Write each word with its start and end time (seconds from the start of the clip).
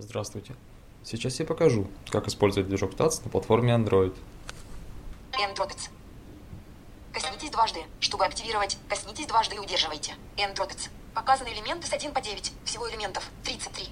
Здравствуйте. 0.00 0.54
Сейчас 1.02 1.40
я 1.40 1.44
покажу, 1.44 1.88
как 2.10 2.28
использовать 2.28 2.68
движок 2.68 2.94
TATS 2.94 3.20
на 3.24 3.30
платформе 3.30 3.74
Android. 3.74 4.14
Android. 5.32 5.90
Коснитесь 7.12 7.50
дважды, 7.50 7.80
чтобы 7.98 8.24
активировать. 8.24 8.78
Коснитесь 8.88 9.26
дважды 9.26 9.56
и 9.56 9.58
удерживайте. 9.58 10.14
Android. 10.36 10.88
Показаны 11.14 11.48
элементы 11.48 11.88
с 11.88 11.92
1 11.92 12.12
по 12.12 12.20
9. 12.20 12.52
Всего 12.64 12.88
элементов 12.88 13.28
33. 13.42 13.88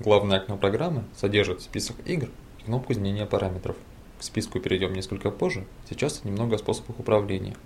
Главное 0.00 0.38
окно 0.40 0.56
программы 0.56 1.04
содержит 1.16 1.62
список 1.62 1.96
игр 2.04 2.28
и 2.58 2.64
кнопку 2.64 2.92
изменения 2.92 3.24
параметров. 3.24 3.76
К 4.18 4.24
списку 4.24 4.58
перейдем 4.58 4.94
несколько 4.94 5.30
позже, 5.30 5.64
сейчас 5.88 6.24
немного 6.24 6.56
о 6.56 6.58
способах 6.58 6.98
управления. 6.98 7.56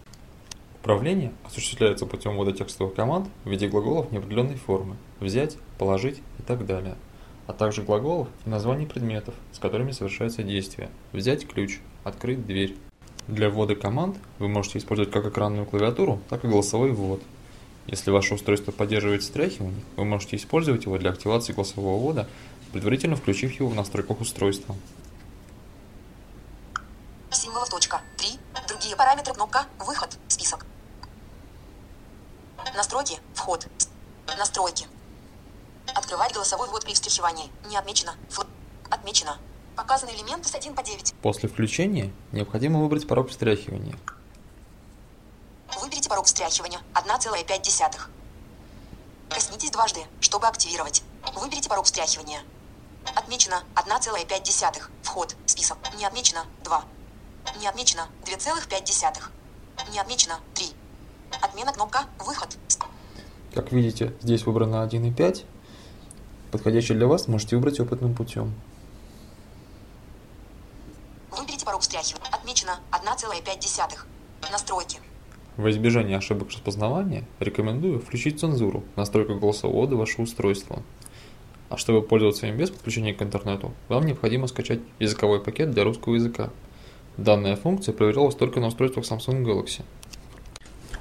Управление 0.82 1.32
осуществляется 1.44 2.04
путем 2.04 2.36
ввода 2.36 2.52
текстовых 2.52 2.94
команд 2.94 3.30
в 3.44 3.48
виде 3.48 3.68
глаголов 3.68 4.12
неопределенной 4.12 4.56
формы 4.56 4.96
«взять», 5.18 5.56
«положить» 5.78 6.20
и 6.38 6.42
так 6.42 6.66
далее, 6.66 6.96
а 7.48 7.54
также 7.54 7.82
глаголов 7.82 8.28
и 8.44 8.50
названий 8.50 8.86
предметов, 8.86 9.34
с 9.52 9.58
которыми 9.58 9.90
совершается 9.90 10.42
действие 10.42 10.90
«взять 11.12 11.48
ключ», 11.48 11.80
«открыть 12.04 12.46
дверь». 12.46 12.76
Для 13.26 13.48
ввода 13.48 13.74
команд 13.74 14.18
вы 14.38 14.48
можете 14.48 14.78
использовать 14.78 15.10
как 15.10 15.26
экранную 15.26 15.64
клавиатуру, 15.66 16.20
так 16.28 16.44
и 16.44 16.48
голосовой 16.48 16.92
ввод. 16.92 17.22
Если 17.86 18.10
ваше 18.10 18.34
устройство 18.34 18.70
поддерживает 18.70 19.22
встряхивание, 19.22 19.82
вы 19.96 20.04
можете 20.04 20.36
использовать 20.36 20.84
его 20.84 20.98
для 20.98 21.10
активации 21.10 21.54
голосового 21.54 21.98
ввода, 21.98 22.28
предварительно 22.72 23.16
включив 23.16 23.58
его 23.58 23.70
в 23.70 23.74
настройках 23.74 24.20
устройства. 24.20 24.76
Символов 27.30 27.70
точка. 27.70 28.02
3. 28.18 28.28
Другие 28.68 28.94
параметры 28.94 29.32
кнопка 29.32 29.64
«Выход». 29.78 30.18
Список. 30.28 30.66
Настройки. 32.76 33.18
Вход. 33.32 33.66
Настройки. 34.38 34.86
Открывать 36.08 36.32
голосовой 36.32 36.68
ввод 36.68 36.86
при 36.86 36.94
встречивании. 36.94 37.50
Не 37.68 37.76
отмечено. 37.76 38.14
Фл... 38.30 38.40
Отмечено. 38.88 39.36
Показаны 39.76 40.08
элементы 40.08 40.48
с 40.48 40.54
1 40.54 40.74
по 40.74 40.82
9. 40.82 41.12
После 41.20 41.50
включения 41.50 42.10
необходимо 42.32 42.80
выбрать 42.80 43.06
порог 43.06 43.28
встряхивания. 43.28 43.94
Выберите 45.78 46.08
порог 46.08 46.24
встряхивания 46.24 46.80
1,5. 46.94 47.98
Коснитесь 49.28 49.70
дважды, 49.70 50.00
чтобы 50.22 50.46
активировать. 50.46 51.02
Выберите 51.34 51.68
порог 51.68 51.84
встряхивания. 51.84 52.40
Отмечено 53.14 53.62
1,5. 53.74 54.82
Вход. 55.02 55.36
Список. 55.44 55.76
Не 55.98 56.06
отмечено 56.06 56.46
2. 56.64 56.84
Не 57.60 57.66
отмечено 57.68 58.08
2,5. 58.24 59.90
Не 59.90 59.98
отмечено 59.98 60.40
3. 60.54 60.72
Отмена 61.42 61.74
кнопка 61.74 62.06
«Выход». 62.18 62.56
Как 63.52 63.72
видите, 63.72 64.16
здесь 64.22 64.46
выбрано 64.46 64.76
1,5. 64.86 65.44
Подходящий 66.50 66.94
для 66.94 67.06
вас 67.06 67.28
можете 67.28 67.56
выбрать 67.56 67.78
опытным 67.80 68.14
путем. 68.14 68.54
Выберите 71.30 71.64
порог 71.64 71.82
встряхивания. 71.82 72.28
Отмечено 72.32 72.80
1,5. 72.92 74.50
Настройки. 74.50 74.98
Во 75.58 75.70
избежание 75.70 76.16
ошибок 76.16 76.50
распознавания 76.50 77.24
рекомендую 77.40 78.00
включить 78.00 78.40
цензуру 78.40 78.84
в 78.94 78.96
настройках 78.96 79.40
голосовода 79.40 79.96
вашего 79.96 80.22
устройства. 80.22 80.82
А 81.68 81.76
чтобы 81.76 82.00
пользоваться 82.00 82.46
им 82.46 82.56
без 82.56 82.70
подключения 82.70 83.12
к 83.12 83.20
интернету, 83.20 83.74
вам 83.88 84.06
необходимо 84.06 84.46
скачать 84.46 84.80
языковой 84.98 85.40
пакет 85.40 85.70
для 85.70 85.84
русского 85.84 86.14
языка. 86.14 86.50
Данная 87.18 87.56
функция 87.56 87.92
проверялась 87.92 88.36
только 88.36 88.60
на 88.60 88.68
устройствах 88.68 89.04
Samsung 89.04 89.44
Galaxy. 89.44 89.82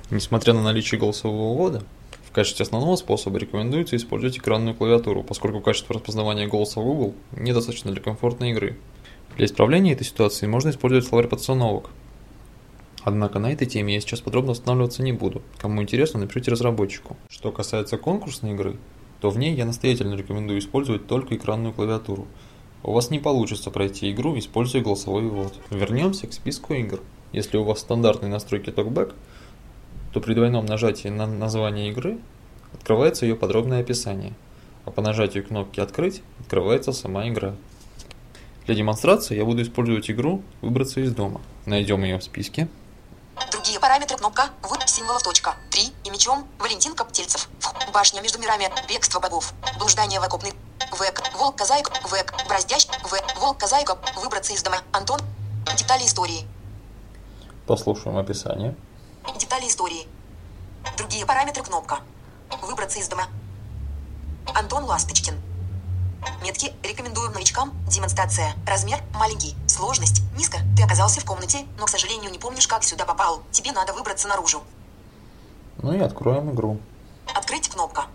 Несмотря 0.09 0.53
на 0.53 0.63
наличие 0.63 0.99
голосового 0.99 1.55
ввода, 1.55 1.83
в 1.96 1.96
качестве 2.37 2.65
основного 2.65 2.95
способа 2.97 3.39
рекомендуется 3.39 3.95
использовать 3.95 4.37
экранную 4.37 4.75
клавиатуру, 4.75 5.23
поскольку 5.23 5.59
качество 5.59 5.95
распознавания 5.95 6.45
голоса 6.45 6.79
Google 6.79 7.15
недостаточно 7.35 7.91
для 7.91 7.99
комфортной 7.99 8.51
игры. 8.51 8.77
Для 9.37 9.47
исправления 9.47 9.93
этой 9.93 10.03
ситуации 10.03 10.45
можно 10.45 10.69
использовать 10.69 11.07
словарь 11.07 11.27
подстановок. 11.27 11.89
Однако 13.01 13.39
на 13.39 13.51
этой 13.51 13.65
теме 13.65 13.95
я 13.95 14.01
сейчас 14.01 14.21
подробно 14.21 14.51
останавливаться 14.51 15.01
не 15.01 15.13
буду. 15.13 15.41
Кому 15.57 15.81
интересно, 15.81 16.19
напишите 16.19 16.51
разработчику. 16.51 17.17
Что 17.27 17.51
касается 17.51 17.97
конкурсной 17.97 18.51
игры, 18.51 18.77
то 19.19 19.31
в 19.31 19.39
ней 19.39 19.55
я 19.55 19.65
настоятельно 19.65 20.13
рекомендую 20.13 20.59
использовать 20.59 21.07
только 21.07 21.35
экранную 21.35 21.73
клавиатуру. 21.73 22.27
У 22.83 22.91
вас 22.91 23.09
не 23.09 23.17
получится 23.17 23.71
пройти 23.71 24.11
игру, 24.11 24.37
используя 24.37 24.83
голосовой 24.83 25.23
ввод. 25.23 25.55
Вернемся 25.71 26.27
к 26.27 26.33
списку 26.33 26.75
игр. 26.75 26.99
Если 27.31 27.57
у 27.57 27.63
вас 27.63 27.79
стандартные 27.79 28.29
настройки 28.29 28.69
TalkBack, 28.69 29.15
то 30.13 30.21
при 30.21 30.33
двойном 30.33 30.65
нажатии 30.65 31.09
на 31.09 31.27
название 31.27 31.89
игры 31.89 32.17
открывается 32.73 33.25
ее 33.25 33.35
подробное 33.35 33.81
описание, 33.81 34.33
а 34.85 34.91
по 34.91 35.01
нажатию 35.01 35.45
кнопки 35.45 35.79
«Открыть» 35.79 36.21
открывается 36.39 36.91
сама 36.91 37.27
игра. 37.27 37.55
Для 38.65 38.75
демонстрации 38.75 39.37
я 39.37 39.45
буду 39.45 39.61
использовать 39.61 40.09
игру 40.11 40.41
«Выбраться 40.61 40.99
из 40.99 41.13
дома». 41.13 41.41
Найдем 41.65 42.03
ее 42.03 42.17
в 42.17 42.23
списке. 42.23 42.67
Другие 43.51 43.79
параметры 43.79 44.17
кнопка 44.17 44.49
«Вы» 44.63 44.77
символов 44.85 45.23
точка. 45.23 45.55
3. 45.71 45.93
И 46.05 46.09
мечом 46.09 46.47
Валентин 46.59 46.93
Коптельцев. 46.93 47.49
Башня 47.93 48.21
между 48.21 48.39
мирами. 48.39 48.69
Бегство 48.89 49.19
богов. 49.19 49.53
Блуждание 49.77 50.19
в 50.19 50.23
окопный. 50.23 50.53
Век. 50.99 51.21
Волк 51.37 51.55
Казайк. 51.55 51.89
Век. 52.11 52.33
Браздящ. 52.47 52.87
Век. 53.11 53.23
Волк 53.39 53.57
Казайка. 53.57 53.97
Выбраться 54.21 54.53
из 54.53 54.63
дома. 54.63 54.77
Антон. 54.91 55.19
Детали 55.77 56.03
истории. 56.05 56.45
Послушаем 57.67 58.17
описание. 58.17 58.75
Детали 59.37 59.67
истории. 59.67 60.07
Другие 60.97 61.25
параметры 61.25 61.63
кнопка. 61.63 61.99
Выбраться 62.61 62.99
из 62.99 63.07
дома. 63.07 63.27
Антон 64.53 64.85
Ласточкин. 64.85 65.35
Метки 66.41 66.73
рекомендуем 66.83 67.33
новичкам. 67.33 67.73
Демонстрация. 67.87 68.53
Размер 68.65 68.99
маленький. 69.13 69.55
Сложность 69.67 70.21
низко. 70.37 70.59
Ты 70.75 70.83
оказался 70.83 71.21
в 71.21 71.25
комнате, 71.25 71.65
но, 71.77 71.85
к 71.85 71.89
сожалению, 71.89 72.31
не 72.31 72.39
помнишь, 72.39 72.67
как 72.67 72.83
сюда 72.83 73.05
попал. 73.05 73.43
Тебе 73.51 73.71
надо 73.71 73.93
выбраться 73.93 74.27
наружу. 74.27 74.63
Ну 75.81 75.93
и 75.93 75.99
откроем 75.99 76.51
игру. 76.51 76.79
Открыть 77.35 77.69
кнопка. 77.69 78.05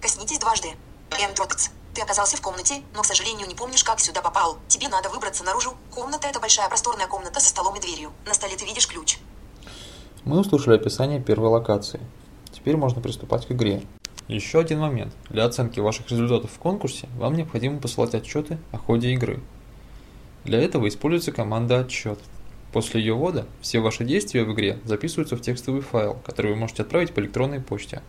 Коснитесь 0.00 0.38
дважды. 0.38 0.68
Entrance. 1.10 1.70
Ты 1.94 2.02
оказался 2.02 2.36
в 2.36 2.40
комнате, 2.40 2.82
но, 2.92 3.02
к 3.02 3.06
сожалению, 3.06 3.46
не 3.46 3.54
помнишь, 3.54 3.84
как 3.84 4.00
сюда 4.00 4.20
попал. 4.20 4.58
Тебе 4.66 4.88
надо 4.88 5.08
выбраться 5.08 5.44
наружу. 5.44 5.74
Комната– 5.94 6.26
это 6.28 6.40
большая 6.40 6.68
просторная 6.68 7.06
комната 7.06 7.38
со 7.38 7.48
столом 7.48 7.76
и 7.76 7.80
дверью. 7.80 8.10
На 8.26 8.34
столе 8.34 8.56
ты 8.56 8.64
видишь 8.64 8.88
ключ. 8.88 9.18
Мы 10.24 10.40
услышали 10.40 10.74
описание 10.74 11.20
первой 11.20 11.50
локации. 11.50 12.00
Теперь 12.64 12.78
можно 12.78 13.02
приступать 13.02 13.46
к 13.46 13.52
игре. 13.52 13.82
Еще 14.26 14.58
один 14.58 14.78
момент. 14.78 15.12
Для 15.28 15.44
оценки 15.44 15.80
ваших 15.80 16.10
результатов 16.10 16.50
в 16.50 16.58
конкурсе 16.58 17.10
вам 17.18 17.36
необходимо 17.36 17.78
посылать 17.78 18.14
отчеты 18.14 18.56
о 18.72 18.78
ходе 18.78 19.12
игры. 19.12 19.40
Для 20.44 20.62
этого 20.62 20.88
используется 20.88 21.30
команда 21.30 21.80
«Отчет». 21.80 22.18
После 22.72 23.02
ее 23.02 23.12
ввода 23.12 23.44
все 23.60 23.80
ваши 23.80 24.06
действия 24.06 24.44
в 24.44 24.54
игре 24.54 24.78
записываются 24.84 25.36
в 25.36 25.42
текстовый 25.42 25.82
файл, 25.82 26.16
который 26.24 26.52
вы 26.52 26.56
можете 26.56 26.84
отправить 26.84 27.12
по 27.12 27.20
электронной 27.20 27.60
почте. 27.60 28.00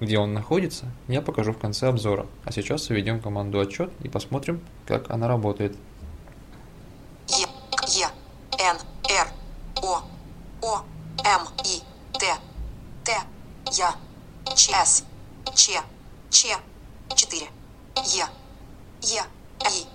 Где 0.00 0.18
он 0.18 0.32
находится, 0.32 0.86
я 1.06 1.20
покажу 1.20 1.52
в 1.52 1.58
конце 1.58 1.88
обзора. 1.88 2.26
А 2.44 2.52
сейчас 2.52 2.88
введем 2.88 3.20
команду 3.20 3.60
«Отчет» 3.60 3.90
и 4.02 4.08
посмотрим, 4.08 4.62
как 4.86 5.10
она 5.10 5.28
работает. 5.28 5.76
С, 14.72 15.04
Ч, 15.54 15.80
Ч, 16.30 16.56
4, 17.14 17.46
Е, 17.96 18.24
Е, 19.02 19.22
И, 19.60 19.86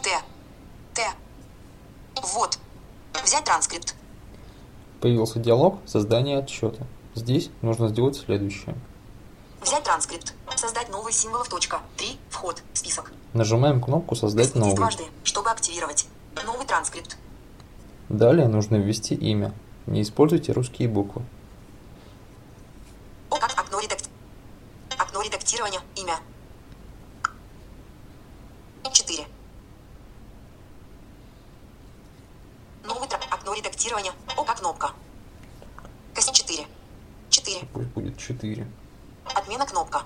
Т, 0.00 0.10
Т. 0.94 1.02
Вот. 2.34 2.58
Взять 3.24 3.44
транскрипт. 3.44 3.94
Появился 5.00 5.38
диалог 5.38 5.78
создания 5.86 6.38
отчета. 6.38 6.86
Здесь 7.14 7.50
нужно 7.62 7.88
сделать 7.88 8.16
следующее. 8.16 8.74
Взять 9.60 9.84
транскрипт. 9.84 10.34
Создать 10.56 10.88
новый 10.90 11.12
символов 11.12 11.48
точка. 11.48 11.80
3. 11.96 12.18
Вход. 12.30 12.62
Список. 12.74 13.12
Нажимаем 13.32 13.80
кнопку 13.80 14.14
«Создать 14.14 14.54
новый». 14.54 14.76
дважды, 14.76 15.04
чтобы 15.24 15.50
активировать. 15.50 16.06
Новый 16.44 16.66
транскрипт. 16.66 17.16
Далее 18.08 18.48
нужно 18.48 18.76
ввести 18.76 19.14
имя. 19.14 19.52
Не 19.86 20.02
используйте 20.02 20.52
русские 20.52 20.88
буквы. 20.88 21.22
О, 23.30 23.38
как 23.38 23.58
окно 23.58 23.80
редакт... 23.80 24.08
Окно 25.52 25.66
редактирования. 25.66 25.82
Имя. 25.96 26.18
4. 28.90 29.26
Новый 32.84 33.08
трак. 33.08 33.22
Окно 33.30 33.52
редактирования. 33.52 34.12
О, 34.36 34.44
как 34.44 34.60
кнопка. 34.60 34.92
Кос 36.14 36.30
4. 36.30 36.66
4. 37.28 37.66
Пусть 37.74 37.88
будет 37.88 38.18
4. 38.18 38.66
Отмена 39.34 39.66
кнопка. 39.66 40.04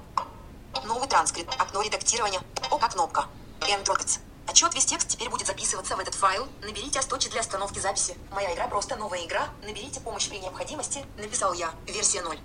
Новый 0.85 1.09
транскрипт. 1.09 1.55
Окно 1.61 1.83
редактирования. 1.83 2.41
О, 2.71 2.79
как 2.79 2.95
кнопка. 2.95 3.27
Entrance. 3.61 4.19
Отчет 4.49 4.75
весь 4.75 4.87
текст 4.87 5.09
теперь 5.09 5.31
будет 5.31 5.47
записываться 5.47 5.97
в 5.97 6.01
этот 6.01 6.15
файл. 6.15 6.49
Наберите 6.63 6.99
асточи 6.99 7.31
для 7.31 7.41
остановки 7.41 7.79
записи. 7.79 8.17
Моя 8.33 8.53
игра 8.53 8.67
просто 8.67 8.97
новая 8.97 9.25
игра. 9.25 9.49
Наберите 9.63 10.01
помощь 10.01 10.29
при 10.29 10.39
необходимости. 10.39 11.05
Написал 11.17 11.53
я. 11.53 11.73
Версия 11.87 12.23
0. 12.23 12.37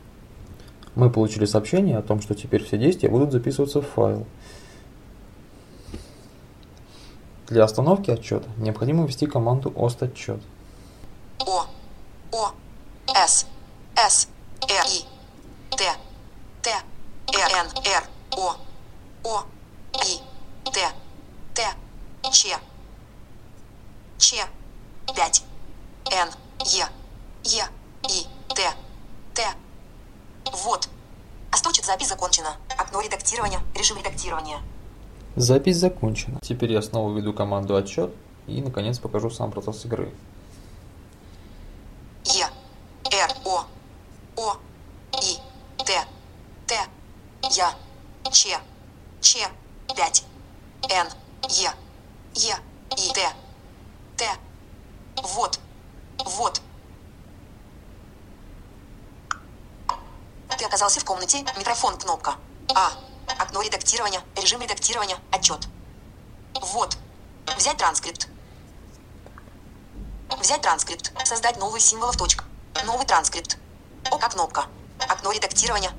Мы 0.95 1.09
получили 1.09 1.45
сообщение 1.45 1.97
о 1.97 2.01
том, 2.01 2.21
что 2.21 2.35
теперь 2.35 2.63
все 2.63 2.77
действия 2.77 3.09
будут 3.09 3.31
записываться 3.31 3.81
в 3.81 3.87
файл. 3.87 4.25
Для 7.47 7.63
остановки 7.63 8.11
отчета 8.11 8.47
необходимо 8.57 9.05
ввести 9.05 9.25
команду 9.25 9.69
OST 9.71 10.05
отчет. 10.05 10.41
О, 11.39 11.65
О, 12.31 12.51
С, 13.07 13.45
С, 13.95 14.27
Р, 14.61 14.85
И, 14.89 15.75
Т, 15.75 15.83
Т, 16.61 16.69
Р, 16.69 17.49
Н, 17.57 17.67
Р, 17.85 18.03
О, 18.37 18.55
О, 19.23 19.43
И, 20.05 20.69
Т, 20.71 20.79
Т, 21.53 21.63
Ч, 22.31 22.57
Ч, 24.17 24.35
5, 25.13 25.43
Н, 26.11 26.29
Е, 26.65 26.85
Е, 27.43 27.63
И, 28.09 28.27
Т, 28.53 28.61
Т. 29.33 29.41
Вот. 30.51 30.89
Осточит 31.51 31.85
запись 31.85 32.07
закончена. 32.07 32.55
Окно 32.77 33.01
редактирования, 33.01 33.59
режим 33.75 33.97
редактирования. 33.97 34.59
Запись 35.35 35.77
закончена. 35.77 36.39
Теперь 36.41 36.71
я 36.71 36.81
снова 36.81 37.13
введу 37.13 37.33
команду 37.33 37.75
отчет 37.75 38.13
и 38.47 38.61
наконец 38.61 38.99
покажу 38.99 39.29
сам 39.29 39.51
процесс 39.51 39.85
игры. 39.85 40.11
Е, 42.25 42.45
Р, 43.11 43.31
О, 43.45 43.63
О, 44.37 44.57
И, 45.21 45.37
Т, 45.83 45.93
Т, 46.67 46.75
Я, 47.51 47.73
Ч, 48.31 48.57
Ч, 49.21 49.47
5, 49.87 50.23
Н, 50.89 51.07
Е, 51.49 51.71
Е, 52.35 52.55
И, 52.97 53.13
Т, 53.13 53.21
Т. 54.17 54.25
Вот, 55.35 55.59
вот. 56.37 56.61
Ты 60.61 60.67
оказался 60.67 60.99
в 60.99 61.05
комнате, 61.05 61.39
микрофон, 61.57 61.97
кнопка. 61.97 62.35
А. 62.75 62.91
Окно 63.39 63.63
редактирования, 63.63 64.21
режим 64.39 64.61
редактирования, 64.61 65.17
отчет. 65.31 65.67
Вот. 66.53 66.99
Взять 67.57 67.77
транскрипт. 67.77 68.27
Взять 70.39 70.61
транскрипт. 70.61 71.11
Создать 71.25 71.57
новый 71.57 71.81
символов 71.81 72.15
точка. 72.15 72.45
Новый 72.85 73.07
транскрипт. 73.07 73.57
ОК 74.11 74.29
кнопка. 74.29 74.65
Окно 74.99 75.31
редактирования. 75.31 75.93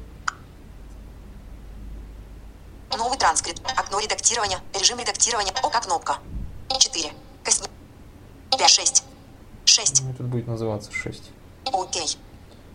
Новый 2.97 3.19
транскрипт. 3.19 3.61
Окно 3.77 3.99
редактирования. 3.99 4.61
Режим 4.75 5.01
редактирования. 5.01 5.53
ОК 5.61 5.83
кнопка. 5.83 6.19
4. 6.79 7.13
Косни. 7.43 7.67
5, 8.57 8.71
6. 8.71 9.05
6. 9.65 10.03
Ну, 10.03 10.15
Тут 10.15 10.27
будет 10.27 10.47
называться 10.47 10.93
6. 10.93 11.21
Окей. 11.65 12.07
Энтрокс. 12.07 12.32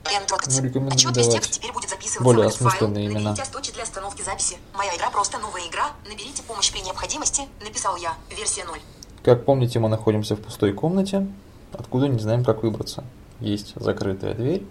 Ну, 0.09 0.63
рекомендую 0.63 1.13
давать 1.13 1.49
теперь 1.51 1.71
будет 1.73 1.89
записываться 1.89 2.23
более 2.23 2.47
осмысленные 2.47 3.07
имена. 3.07 3.31
Наберите 3.31 3.73
для 3.73 3.83
остановки 3.83 4.21
записи. 4.21 4.57
Моя 4.73 4.95
игра 4.95 5.09
просто 5.09 5.37
новая 5.39 5.67
игра. 5.67 5.91
Наберите 6.05 6.41
помощь 6.43 6.71
при 6.71 6.79
необходимости. 6.81 7.43
Написал 7.61 7.97
я. 7.97 8.15
Версия 8.29 8.63
0. 8.65 8.79
Как 9.23 9.45
помните, 9.45 9.79
мы 9.79 9.89
находимся 9.89 10.35
в 10.35 10.41
пустой 10.41 10.73
комнате, 10.73 11.27
откуда 11.73 12.07
не 12.07 12.19
знаем, 12.19 12.45
как 12.45 12.63
выбраться. 12.63 13.03
Есть 13.39 13.73
закрытая 13.75 14.33
дверь 14.33 14.65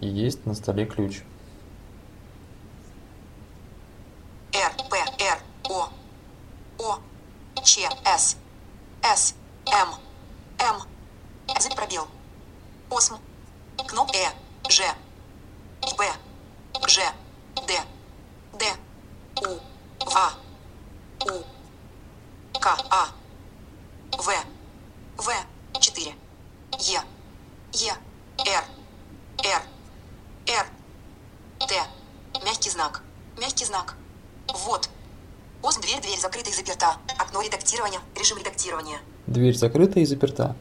и 0.00 0.08
есть 0.08 0.44
на 0.46 0.54
столе 0.54 0.84
ключ. 0.84 1.22
Р, 4.52 4.72
П, 4.90 4.96
Р, 5.18 5.38
О, 5.70 5.88
О, 6.78 6.98
Ч, 7.62 7.88
С, 8.04 8.36
С, 9.02 9.34
М, 9.66 9.88
М, 10.58 10.82
Z 11.58 11.74
пробел, 11.74 12.06
Осм, 12.90 13.14
Кноп 13.76 14.10
Э, 14.14 14.30
Ж, 14.70 14.82
Б, 15.96 16.04
Ж, 16.88 17.00
Д, 17.66 17.80
Д, 18.58 18.64
У, 19.36 19.58
В, 20.04 20.36
У, 21.24 22.58
К, 22.58 22.76
А, 22.90 23.08
В, 24.16 24.32
В, 25.16 25.78
4, 25.80 26.14
Е, 26.78 27.02
Е, 27.72 27.94
Р, 28.46 28.64
Р, 29.44 29.62
Р, 30.48 30.66
Т, 31.68 31.74
мягкий 32.44 32.70
знак, 32.70 33.02
мягкий 33.38 33.64
знак, 33.64 33.96
вот. 34.66 34.88
Осм, 35.62 35.80
дверь, 35.80 36.00
дверь 36.00 36.18
закрыта 36.20 36.50
и 36.50 36.52
заперта. 36.52 36.96
Окно 37.18 37.40
редактирования, 37.40 38.00
режим 38.16 38.36
редактирования. 38.38 38.98
Дверь 39.26 39.56
закрыта 39.56 39.98
и 40.00 40.04
заперта. 40.04 40.54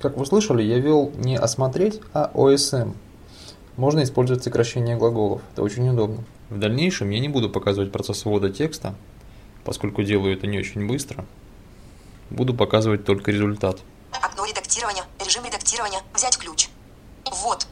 Как 0.00 0.16
вы 0.16 0.24
слышали, 0.24 0.62
я 0.62 0.78
вел 0.78 1.12
не 1.14 1.36
осмотреть, 1.36 2.00
а 2.14 2.30
ОСМ. 2.32 2.92
Можно 3.76 4.02
использовать 4.02 4.42
сокращение 4.42 4.96
глаголов. 4.96 5.42
Это 5.52 5.62
очень 5.62 5.86
удобно. 5.90 6.24
В 6.48 6.58
дальнейшем 6.58 7.10
я 7.10 7.20
не 7.20 7.28
буду 7.28 7.50
показывать 7.50 7.92
процесс 7.92 8.24
ввода 8.24 8.48
текста, 8.48 8.94
поскольку 9.62 10.02
делаю 10.02 10.34
это 10.34 10.46
не 10.46 10.58
очень 10.58 10.86
быстро. 10.86 11.26
Буду 12.30 12.54
показывать 12.54 13.04
только 13.04 13.30
результат. 13.30 13.80
Окно 14.10 14.46
редактирования, 14.46 15.04
режим 15.22 15.44
редактирования, 15.44 16.00
взять 16.14 16.38
ключ. 16.38 16.70
Вот. 17.42 17.66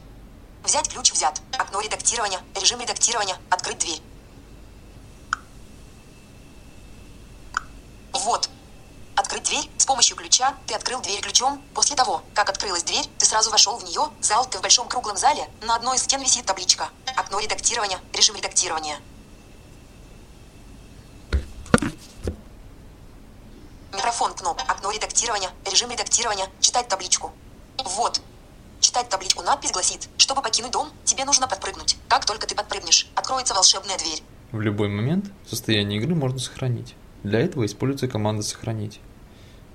Взять 0.63 0.87
ключ 0.87 1.11
взят. 1.11 1.41
Окно 1.57 1.81
редактирования, 1.81 2.39
режим 2.61 2.79
редактирования, 2.79 3.37
открыть 3.49 3.79
дверь. 3.79 4.01
Вот. 8.13 8.49
Открыть 9.29 9.43
дверь 9.47 9.69
с 9.77 9.85
помощью 9.85 10.17
ключа. 10.17 10.55
Ты 10.65 10.73
открыл 10.73 11.01
дверь 11.01 11.21
ключом. 11.21 11.61
После 11.75 11.95
того, 11.95 12.23
как 12.33 12.49
открылась 12.49 12.81
дверь, 12.81 13.05
ты 13.19 13.27
сразу 13.27 13.51
вошел 13.51 13.77
в 13.77 13.83
нее. 13.83 14.09
Зал, 14.21 14.43
ты 14.49 14.57
в 14.57 14.61
большом 14.63 14.87
круглом 14.87 15.17
зале. 15.17 15.47
На 15.61 15.75
одной 15.75 15.97
из 15.97 16.01
стен 16.01 16.19
висит 16.19 16.47
табличка. 16.47 16.89
Окно 17.15 17.39
редактирования, 17.39 17.99
режим 18.11 18.35
редактирования. 18.35 18.97
Микрофон 23.93 24.33
кноп. 24.33 24.59
Окно 24.67 24.89
редактирования, 24.89 25.51
режим 25.63 25.91
редактирования, 25.91 26.47
читать 26.59 26.87
табличку. 26.87 27.31
Вот. 27.85 28.21
Читать 28.79 29.09
табличку 29.09 29.43
надпись 29.43 29.71
гласит, 29.71 30.09
чтобы 30.17 30.41
покинуть 30.41 30.71
дом, 30.71 30.89
тебе 31.05 31.23
нужно 31.23 31.47
подпрыгнуть. 31.47 31.97
Как 32.07 32.25
только 32.25 32.47
ты 32.47 32.55
подпрыгнешь, 32.55 33.07
откроется 33.13 33.53
волшебная 33.53 33.99
дверь. 33.99 34.23
В 34.51 34.59
любой 34.59 34.87
момент 34.87 35.25
состояние 35.47 36.01
игры 36.01 36.15
можно 36.15 36.39
сохранить. 36.39 36.95
Для 37.21 37.39
этого 37.41 37.67
используется 37.67 38.07
команда 38.07 38.41
«Сохранить». 38.41 38.99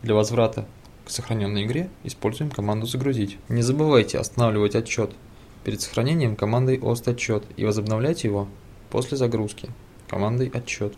Для 0.05 0.15
возврата 0.15 0.67
к 1.07 1.11
сохраненной 1.11 1.65
игре 1.65 1.89
используем 2.03 2.51
команду 2.51 2.87
«Загрузить». 2.87 3.39
Не 3.49 3.63
забывайте 3.63 4.19
останавливать 4.19 4.75
отчет 4.75 5.17
перед 5.65 5.81
сохранением 5.81 6.37
командой 6.37 6.79
«Ост 6.79 7.09
отчет» 7.09 7.43
и 7.57 7.65
возобновлять 7.65 8.23
его 8.23 8.47
после 8.91 9.17
загрузки 9.17 9.71
командой 10.07 10.49
«Отчет». 10.49 10.93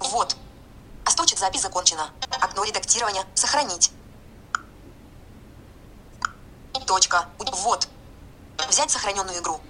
Вот. 0.00 0.36
Осточит 1.04 1.38
запись 1.38 1.62
закончена. 1.62 2.10
Окно 2.40 2.64
редактирования. 2.64 3.22
Сохранить. 3.34 3.92
Точка. 6.88 7.26
Вот. 7.38 7.86
Взять 8.68 8.90
сохраненную 8.90 9.38
игру. 9.38 9.60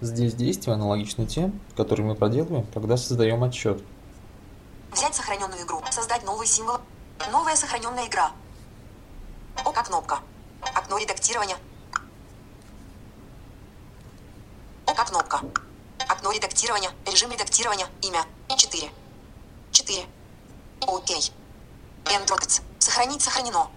Здесь 0.00 0.34
действия 0.34 0.74
аналогичны 0.74 1.26
тем, 1.26 1.60
которые 1.76 2.06
мы 2.06 2.14
проделываем, 2.14 2.64
когда 2.72 2.96
создаем 2.96 3.42
отчет. 3.42 3.82
Взять 4.92 5.16
сохраненную 5.16 5.64
игру. 5.64 5.82
Создать 5.90 6.24
новый 6.24 6.46
символ. 6.46 6.78
Новая 7.30 7.56
сохраненная 7.56 8.06
игра. 8.06 8.32
ОК 9.64 9.84
кнопка. 9.84 10.18
Окно 10.74 10.98
редактирования. 10.98 11.56
ОК 14.86 15.06
кнопка. 15.06 15.40
Окно 16.08 16.32
редактирования. 16.32 16.90
Режим 17.06 17.30
редактирования. 17.30 17.86
Имя. 18.02 18.24
4. 18.56 18.90
4. 19.70 20.06
Окей. 20.86 21.32
Энтрокетс. 22.06 22.60
Сохранить 22.78 23.22
сохранено. 23.22 23.70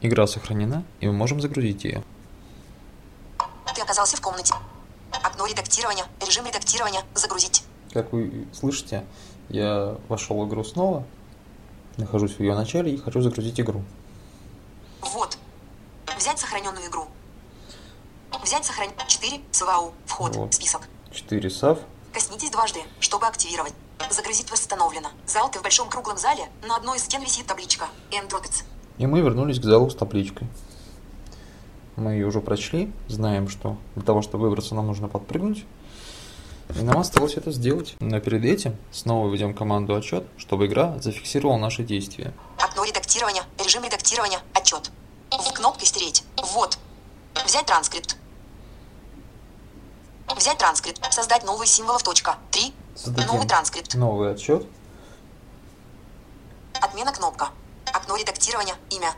Игра 0.00 0.26
сохранена, 0.26 0.84
и 1.00 1.06
мы 1.06 1.12
можем 1.12 1.40
загрузить 1.40 1.84
ее. 1.84 2.02
Ты 3.74 3.82
оказался 3.82 4.16
в 4.16 4.20
комнате. 4.20 4.54
Окно 5.12 5.46
редактирования. 5.46 6.06
Режим 6.20 6.46
редактирования. 6.46 7.02
Загрузить. 7.14 7.62
Как 7.92 8.12
вы 8.12 8.46
слышите, 8.52 9.04
я 9.48 9.96
вошел 10.08 10.42
в 10.42 10.48
игру 10.48 10.64
снова, 10.64 11.04
нахожусь 11.96 12.36
в 12.36 12.40
ее 12.40 12.54
начале 12.54 12.92
и 12.92 12.96
хочу 12.96 13.20
загрузить 13.20 13.60
игру. 13.60 13.82
Вот. 15.00 15.38
Взять 16.16 16.38
сохраненную 16.38 16.86
игру. 16.86 17.06
Взять 18.42 18.64
сохранить 18.64 18.94
4. 19.06 19.40
СВАУ. 19.50 19.92
Вход. 20.06 20.36
Вот. 20.36 20.54
Список. 20.54 20.88
4 21.12 21.50
сав. 21.50 21.78
Коснитесь 22.12 22.50
дважды, 22.50 22.80
чтобы 23.00 23.26
активировать. 23.26 23.74
Загрузить 24.10 24.50
восстановлено. 24.50 25.10
Зал, 25.26 25.50
ты 25.50 25.58
в 25.58 25.62
большом 25.62 25.88
круглом 25.88 26.16
зале. 26.16 26.48
На 26.66 26.76
одной 26.76 26.96
из 26.96 27.04
стен 27.04 27.22
висит 27.22 27.46
табличка. 27.46 27.86
Эндротец. 28.10 28.64
И 28.98 29.06
мы 29.06 29.20
вернулись 29.20 29.60
к 29.60 29.64
залу 29.64 29.90
с 29.90 29.94
табличкой. 29.94 30.48
Мы 31.96 32.12
ее 32.12 32.26
уже 32.26 32.40
прочли, 32.40 32.92
знаем, 33.08 33.48
что 33.48 33.76
для 33.94 34.04
того, 34.04 34.22
чтобы 34.22 34.44
выбраться, 34.44 34.74
нам 34.74 34.86
нужно 34.86 35.08
подпрыгнуть. 35.08 35.64
И 36.78 36.82
нам 36.82 36.98
осталось 36.98 37.34
это 37.34 37.50
сделать. 37.50 37.96
Но 38.00 38.20
перед 38.20 38.44
этим 38.44 38.76
снова 38.92 39.28
введем 39.28 39.54
команду 39.54 39.94
отчет, 39.94 40.24
чтобы 40.36 40.66
игра 40.66 40.98
зафиксировала 41.00 41.56
наши 41.56 41.82
действия. 41.82 42.32
Окно 42.58 42.84
редактирования. 42.84 43.42
Режим 43.62 43.84
редактирования. 43.84 44.40
Отчет. 44.54 44.90
В 45.30 45.52
кнопке 45.52 45.86
стереть. 45.86 46.24
Вот. 46.54 46.78
Взять 47.44 47.66
транскрипт. 47.66 48.16
Взять 50.36 50.58
транскрипт. 50.58 51.00
Создать 51.12 51.44
новый 51.44 51.66
символов. 51.66 52.02
Точка. 52.02 52.36
3. 52.52 52.74
Создадим 52.94 53.28
Новый 53.28 53.46
транскрипт. 53.48 53.94
новый 53.94 54.32
отчет. 54.32 54.66
Отмена 56.80 57.12
кнопка. 57.12 57.48
Окно 57.92 58.16
редактирования. 58.16 58.74
Имя. 58.90 59.14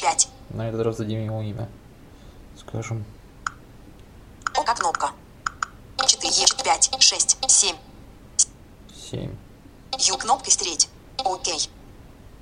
5. 0.00 0.28
На 0.50 0.68
этот 0.68 0.82
раз 0.82 0.96
дадим 0.96 1.24
ему 1.24 1.42
имя. 1.42 1.68
Скажем, 2.58 3.04
ОК 4.54 4.74
кнопка. 4.78 5.10
4, 6.62 6.90
5, 6.90 7.02
6, 7.02 7.38
7. 7.48 7.76
7. 9.10 9.36
Ю 9.98 10.16
кнопкой 10.18 10.52
стереть. 10.52 10.88
Окей. 11.24 11.70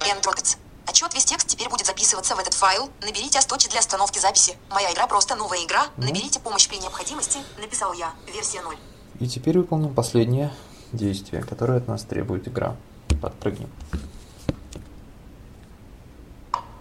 Entrocets. 0.00 0.56
Отчет 0.86 1.14
весь 1.14 1.24
текст 1.24 1.46
теперь 1.46 1.68
будет 1.68 1.86
записываться 1.86 2.34
в 2.34 2.38
этот 2.40 2.54
файл. 2.54 2.90
Наберите 3.00 3.38
осточи 3.38 3.68
для 3.68 3.78
остановки 3.78 4.18
записи. 4.18 4.56
Моя 4.70 4.92
игра 4.92 5.06
просто 5.06 5.36
новая 5.36 5.64
игра. 5.64 5.86
Наберите 5.96 6.40
помощь 6.40 6.68
при 6.68 6.78
необходимости. 6.78 7.38
Написал 7.58 7.92
я. 7.92 8.12
Версия 8.26 8.60
0. 8.60 8.76
И 9.20 9.28
теперь 9.28 9.56
выполним 9.58 9.94
последнее 9.94 10.52
действие, 10.92 11.44
которое 11.44 11.78
от 11.78 11.86
нас 11.86 12.02
требует 12.02 12.48
игра. 12.48 12.76
Подпрыгнем. 13.22 13.70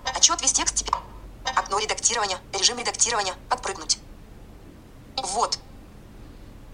Отчет 0.05 0.41
весь 0.41 0.53
текст 0.53 0.75
теперь. 0.75 0.95
Окно 1.55 1.77
редактирования. 1.77 2.39
Режим 2.53 2.79
редактирования. 2.79 3.35
Подпрыгнуть. 3.49 3.99
Вот. 5.17 5.59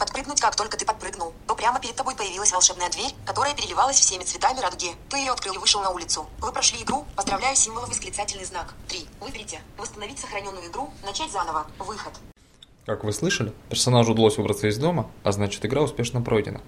Подпрыгнуть, 0.03 0.41
как 0.41 0.53
только 0.57 0.75
ты 0.75 0.85
подпрыгнул, 0.85 1.31
то 1.47 1.55
прямо 1.55 1.79
перед 1.79 1.95
тобой 1.95 2.13
появилась 2.13 2.51
волшебная 2.51 2.89
дверь, 2.89 3.13
которая 3.25 3.55
переливалась 3.55 3.95
всеми 3.95 4.23
цветами 4.23 4.59
радуги. 4.59 4.89
Ты 5.09 5.19
ее 5.19 5.31
открыл 5.31 5.53
и 5.53 5.57
вышел 5.57 5.81
на 5.81 5.91
улицу. 5.91 6.25
Вы 6.39 6.51
прошли 6.51 6.83
игру. 6.83 7.05
Поздравляю, 7.15 7.55
символов 7.55 7.87
восклицательный 7.87 8.43
знак. 8.43 8.73
3. 8.89 9.07
Выберите. 9.21 9.61
Восстановить 9.77 10.19
сохраненную 10.19 10.67
игру. 10.69 10.89
Начать 11.05 11.31
заново. 11.31 11.67
Выход. 11.79 12.11
Как 12.85 13.05
вы 13.05 13.13
слышали, 13.13 13.53
персонажу 13.69 14.11
удалось 14.11 14.37
выбраться 14.37 14.67
из 14.67 14.77
дома, 14.77 15.09
а 15.23 15.31
значит 15.31 15.65
игра 15.65 15.81
успешно 15.81 16.21
пройдена. 16.21 16.59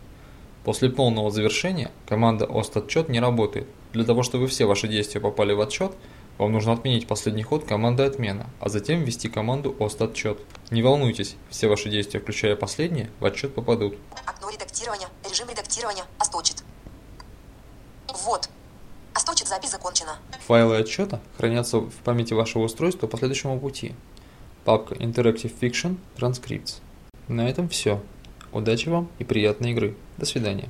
После 0.63 0.89
полного 0.89 1.29
завершения 1.29 1.91
команда 2.07 2.45
«Ост-отчет» 2.45 3.09
не 3.09 3.19
работает. 3.19 3.67
Для 3.91 4.05
того, 4.05 4.23
чтобы 4.23 4.47
все 4.47 4.63
ваши 4.63 4.87
действия 4.87 5.19
попали 5.19 5.51
в 5.51 5.59
отчет, 5.59 5.91
вам 6.37 6.51
нужно 6.51 6.73
отменить 6.73 7.07
последний 7.07 7.43
ход 7.43 7.65
команды 7.65 8.03
«Отмена», 8.03 8.49
а 8.59 8.69
затем 8.69 9.03
ввести 9.03 9.29
команду 9.29 9.75
«Ост-отчет». 9.79 10.39
Не 10.69 10.81
волнуйтесь, 10.81 11.35
все 11.49 11.67
ваши 11.67 11.89
действия, 11.89 12.19
включая 12.19 12.55
последние, 12.55 13.09
в 13.19 13.25
отчет 13.25 13.53
попадут. 13.53 13.97
Окно 14.25 14.49
редактирования. 14.49 15.07
Режим 15.29 15.49
редактирования. 15.49 16.03
Осточит. 16.17 16.63
Вот. 18.25 18.49
Осточит 19.13 19.47
запись 19.47 19.71
закончена. 19.71 20.17
Файлы 20.47 20.77
отчета 20.77 21.21
хранятся 21.37 21.79
в 21.79 21.95
памяти 22.03 22.33
вашего 22.33 22.63
устройства 22.63 23.07
по 23.07 23.17
следующему 23.17 23.59
пути. 23.59 23.93
Папка 24.65 24.95
Interactive 24.95 25.53
Fiction 25.59 25.97
Transcripts. 26.17 26.81
На 27.27 27.49
этом 27.49 27.69
все. 27.69 28.01
Удачи 28.51 28.89
вам 28.89 29.09
и 29.19 29.23
приятной 29.23 29.71
игры. 29.71 29.95
До 30.17 30.25
свидания. 30.25 30.63